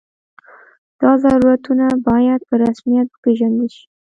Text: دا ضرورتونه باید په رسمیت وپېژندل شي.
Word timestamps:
دا 1.01 1.11
ضرورتونه 1.23 1.85
باید 2.07 2.41
په 2.49 2.53
رسمیت 2.63 3.07
وپېژندل 3.11 3.67
شي. 3.75 3.83